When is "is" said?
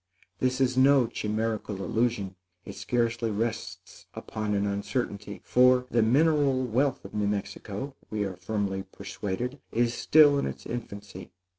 0.59-0.75, 9.71-9.93